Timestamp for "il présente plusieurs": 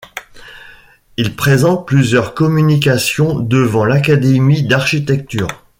1.15-2.33